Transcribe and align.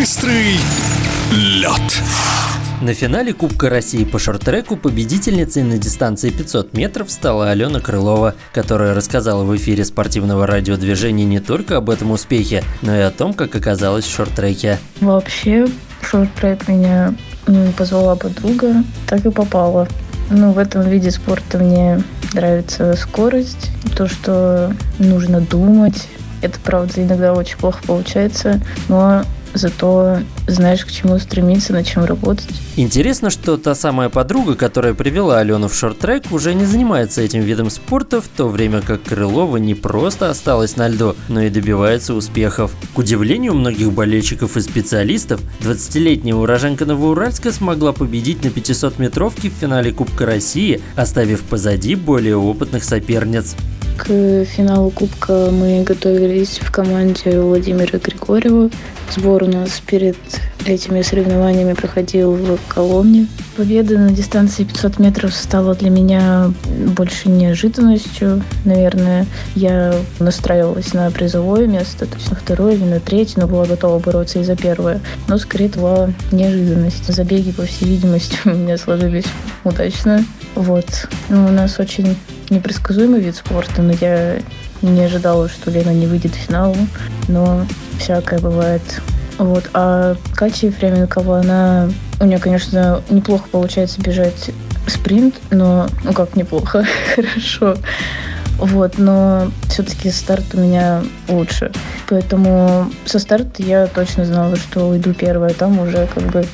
Быстрый 0.00 0.56
лед. 1.30 2.02
На 2.80 2.94
финале 2.94 3.34
Кубка 3.34 3.68
России 3.68 4.04
по 4.04 4.18
шорт-треку 4.18 4.78
победительницей 4.78 5.62
на 5.62 5.76
дистанции 5.76 6.30
500 6.30 6.72
метров 6.72 7.10
стала 7.10 7.50
Алена 7.50 7.80
Крылова, 7.80 8.34
которая 8.54 8.94
рассказала 8.94 9.44
в 9.44 9.54
эфире 9.56 9.84
спортивного 9.84 10.46
радиодвижения 10.46 11.26
не 11.26 11.38
только 11.38 11.76
об 11.76 11.90
этом 11.90 12.12
успехе, 12.12 12.64
но 12.80 12.96
и 12.96 13.00
о 13.00 13.10
том, 13.10 13.34
как 13.34 13.54
оказалась 13.54 14.06
в 14.06 14.10
шорт-треке. 14.10 14.78
Вообще, 15.02 15.66
шорт-трек 16.00 16.66
меня 16.66 17.14
ну, 17.46 17.70
позвала 17.72 18.16
подруга, 18.16 18.82
так 19.06 19.26
и 19.26 19.30
попала. 19.30 19.86
Ну, 20.30 20.52
в 20.52 20.58
этом 20.58 20.88
виде 20.88 21.10
спорта 21.10 21.58
мне 21.58 22.02
нравится 22.32 22.94
скорость, 22.96 23.70
то, 23.94 24.08
что 24.08 24.72
нужно 24.98 25.42
думать. 25.42 26.08
Это, 26.40 26.58
правда, 26.58 27.02
иногда 27.02 27.34
очень 27.34 27.58
плохо 27.58 27.82
получается, 27.86 28.62
но 28.88 29.24
зато 29.54 30.18
знаешь, 30.46 30.84
к 30.84 30.90
чему 30.90 31.18
стремиться, 31.18 31.72
над 31.72 31.86
чем 31.86 32.04
работать. 32.04 32.48
Интересно, 32.76 33.30
что 33.30 33.56
та 33.56 33.74
самая 33.74 34.08
подруга, 34.08 34.54
которая 34.54 34.94
привела 34.94 35.38
Алену 35.38 35.68
в 35.68 35.74
шорт-трек, 35.74 36.32
уже 36.32 36.54
не 36.54 36.64
занимается 36.64 37.22
этим 37.22 37.42
видом 37.42 37.70
спорта, 37.70 38.20
в 38.20 38.28
то 38.28 38.48
время 38.48 38.80
как 38.80 39.02
Крылова 39.02 39.56
не 39.56 39.74
просто 39.74 40.30
осталась 40.30 40.76
на 40.76 40.88
льду, 40.88 41.14
но 41.28 41.42
и 41.42 41.50
добивается 41.50 42.14
успехов. 42.14 42.72
К 42.94 42.98
удивлению 42.98 43.54
многих 43.54 43.92
болельщиков 43.92 44.56
и 44.56 44.60
специалистов, 44.60 45.40
20-летняя 45.60 46.34
уроженка 46.34 46.86
Новоуральска 46.86 47.52
смогла 47.52 47.92
победить 47.92 48.44
на 48.44 48.48
500-метровке 48.48 49.50
в 49.50 49.54
финале 49.54 49.92
Кубка 49.92 50.26
России, 50.26 50.80
оставив 50.96 51.42
позади 51.42 51.94
более 51.94 52.36
опытных 52.36 52.84
соперниц. 52.84 53.56
К 54.02 54.44
финалу 54.46 54.90
Кубка 54.90 55.50
мы 55.52 55.82
готовились 55.82 56.58
в 56.58 56.72
команде 56.72 57.38
Владимира 57.38 57.98
Григорьева. 57.98 58.70
Сбор 59.14 59.42
у 59.42 59.46
нас 59.46 59.78
перед 59.80 60.16
этими 60.66 61.02
соревнованиями 61.02 61.72
проходил 61.72 62.32
в 62.32 62.58
Коломне. 62.68 63.26
Победа 63.56 63.98
на 63.98 64.10
дистанции 64.10 64.64
500 64.64 64.98
метров 64.98 65.34
стала 65.34 65.74
для 65.74 65.90
меня 65.90 66.52
больше 66.96 67.28
неожиданностью. 67.28 68.42
Наверное, 68.64 69.26
я 69.54 69.94
настраивалась 70.18 70.92
на 70.92 71.10
призовое 71.10 71.66
место, 71.66 72.06
то 72.06 72.16
есть 72.16 72.30
на 72.30 72.36
второе 72.36 72.74
или 72.74 72.84
на 72.84 73.00
третье, 73.00 73.40
но 73.40 73.46
была 73.46 73.66
готова 73.66 73.98
бороться 73.98 74.40
и 74.40 74.44
за 74.44 74.56
первое. 74.56 75.00
Но 75.28 75.38
скорее 75.38 75.66
это 75.66 75.80
была 75.80 76.10
неожиданность. 76.32 77.12
Забеги, 77.12 77.50
по 77.50 77.64
всей 77.64 77.86
видимости, 77.86 78.38
у 78.44 78.50
меня 78.50 78.76
сложились 78.78 79.26
удачно. 79.64 80.24
Вот. 80.54 81.08
Ну, 81.28 81.46
у 81.46 81.50
нас 81.50 81.78
очень 81.78 82.16
непредсказуемый 82.50 83.20
вид 83.20 83.36
спорта, 83.36 83.82
но 83.82 83.92
я 84.00 84.38
не 84.82 85.02
ожидала, 85.02 85.48
что 85.48 85.70
Лена 85.70 85.90
не 85.90 86.06
выйдет 86.06 86.32
в 86.32 86.38
финал, 86.38 86.76
но 87.28 87.66
всякое 87.98 88.40
бывает. 88.40 88.82
Вот. 89.40 89.70
А 89.72 90.16
Катя 90.34 90.66
Ефременкова, 90.66 91.38
она... 91.38 91.88
У 92.20 92.26
нее, 92.26 92.38
конечно, 92.38 93.02
неплохо 93.08 93.48
получается 93.50 93.98
бежать 94.02 94.50
спринт, 94.86 95.34
но... 95.50 95.88
Ну 96.04 96.12
как 96.12 96.36
неплохо? 96.36 96.84
Хорошо. 97.14 97.76
Вот, 98.58 98.98
но 98.98 99.50
все-таки 99.68 100.10
старт 100.10 100.44
у 100.52 100.60
меня 100.60 101.02
лучше. 101.26 101.72
Поэтому 102.10 102.90
со 103.06 103.18
старта 103.18 103.62
я 103.62 103.86
точно 103.86 104.26
знала, 104.26 104.56
что 104.56 104.90
уйду 104.90 105.14
первая, 105.14 105.54
там 105.54 105.78
уже 105.78 106.06
как 106.14 106.24
бы 106.24 106.44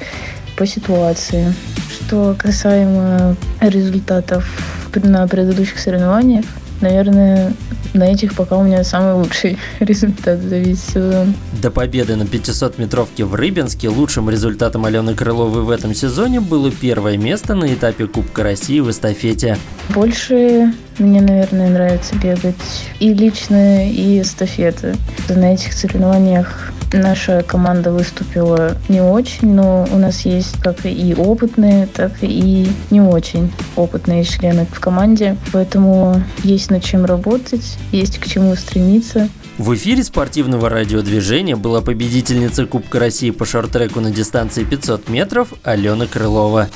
по 0.57 0.65
ситуации. 0.65 1.53
Что 1.91 2.37
касаемо 2.39 3.35
результатов 3.61 4.49
на 4.95 5.27
предыдущих 5.27 5.81
соревнованиях. 5.81 6.45
Наверное, 6.81 7.53
на 7.95 8.05
этих 8.05 8.35
пока 8.35 8.57
у 8.57 8.65
меня 8.65 8.85
самый 8.85 9.15
лучший 9.15 9.59
результат 9.81 10.41
за 10.41 10.59
весь 10.59 10.83
сезон. 10.83 11.35
До 11.63 11.71
победы 11.71 12.17
на 12.17 12.23
500-метровке 12.23 13.25
в 13.25 13.35
Рыбинске 13.35 13.89
лучшим 13.89 14.29
результатом 14.31 14.85
Алены 14.85 15.15
Крыловой 15.15 15.63
в 15.63 15.71
этом 15.71 15.95
сезоне 15.95 16.41
было 16.41 16.71
первое 16.71 17.17
место 17.17 17.55
на 17.55 17.73
этапе 17.73 18.07
Кубка 18.07 18.43
России 18.43 18.81
в 18.81 18.91
эстафете. 18.91 19.59
Больше 19.91 20.73
мне, 20.99 21.21
наверное, 21.21 21.71
нравится 21.71 22.15
бегать 22.17 22.55
и 23.01 23.13
лично, 23.13 23.91
и 23.91 24.21
эстафеты. 24.21 24.97
На 25.29 25.55
этих 25.55 25.73
соревнованиях 25.73 26.73
наша 26.93 27.43
команда 27.43 27.93
выступила 27.93 28.77
не 28.89 29.01
очень, 29.01 29.55
но 29.55 29.87
у 29.91 29.99
нас 29.99 30.23
есть 30.23 30.61
как 30.61 30.85
и 30.85 31.15
опытные, 31.15 31.87
так 31.87 32.13
и 32.23 32.69
не 32.91 33.01
очень 33.01 33.53
опытные 33.77 34.25
члены 34.25 34.67
в 34.71 34.81
команде. 34.81 35.37
Поэтому 35.53 36.23
есть 36.43 36.71
над 36.71 36.85
чем 36.85 37.05
работать, 37.05 37.79
есть 37.93 38.19
к 38.19 38.27
чему 38.27 38.55
стремиться. 38.57 39.29
В 39.59 39.75
эфире 39.75 40.05
спортивного 40.05 40.69
радиодвижения 40.69 41.57
была 41.57 41.81
победительница 41.81 42.67
Кубка 42.67 42.99
России 42.99 43.31
по 43.31 43.47
шорт-треку 43.47 44.01
на 44.01 44.11
дистанции 44.11 44.65
500 44.65 45.09
метров 45.09 45.49
Алена 45.63 46.07
Крылова. 46.07 46.69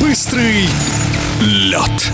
Быстрый 0.00 0.68
лед. 1.40 2.10